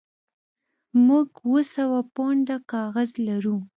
موږ 1.05 1.27
اوه 1.47 1.61
سوه 1.73 1.99
پونډه 2.13 2.57
کاغذ 2.71 3.09
لرو 3.27 3.57